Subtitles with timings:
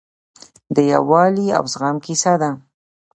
[0.75, 2.51] د یووالي او زغم کیسه ده.